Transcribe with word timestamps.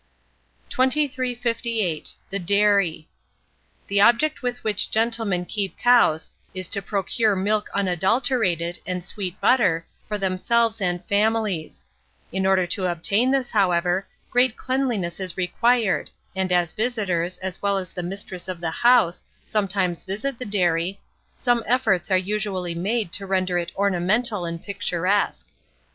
2358. 0.69 2.15
The 2.31 2.39
Dairy. 2.39 3.07
The 3.85 4.01
object 4.01 4.41
with 4.41 4.63
which 4.63 4.89
gentlemen 4.89 5.45
keep 5.45 5.77
cows 5.77 6.27
is 6.55 6.67
to 6.69 6.81
procure 6.81 7.35
milk 7.35 7.69
unadulterated, 7.75 8.79
and 8.87 9.03
sweet 9.05 9.39
butter, 9.39 9.85
for 10.07 10.17
themselves 10.17 10.81
and 10.81 11.05
families: 11.05 11.85
in 12.31 12.47
order 12.47 12.65
to 12.65 12.87
obtain 12.91 13.29
this, 13.29 13.51
however, 13.51 14.07
great 14.31 14.57
cleanliness 14.57 15.19
is 15.19 15.37
required, 15.37 16.09
and 16.35 16.51
as 16.51 16.73
visitors, 16.73 17.37
as 17.37 17.61
well 17.61 17.77
as 17.77 17.91
the 17.91 18.01
mistress 18.01 18.47
of 18.47 18.59
the 18.59 18.71
house, 18.71 19.23
sometimes 19.45 20.03
visit 20.03 20.39
the 20.39 20.45
dairy, 20.45 20.99
some 21.37 21.61
efforts 21.67 22.09
are 22.09 22.17
usually 22.17 22.73
made 22.73 23.11
to 23.13 23.27
render 23.27 23.59
it 23.59 23.71
ornamental 23.77 24.45
and 24.45 24.63
picturesque. 24.63 25.47